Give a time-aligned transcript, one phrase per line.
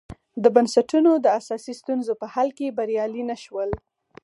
[0.43, 3.69] د بنسټونو د اساسي ستونزو په حل کې بریالي نه شول.